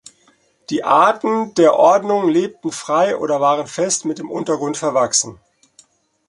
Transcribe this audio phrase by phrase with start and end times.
[0.71, 5.39] Die Arten der Ordnung lebten frei oder waren fest mit dem Untergrund verwachsen.